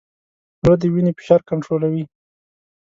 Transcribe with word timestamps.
زړه 0.61 0.75
د 0.81 0.83
وینې 0.93 1.11
فشار 1.17 1.41
کنټرولوي. 1.49 2.03